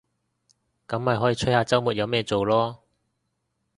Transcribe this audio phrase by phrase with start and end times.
[0.87, 2.77] 噉咪可以吹下週末有咩做囉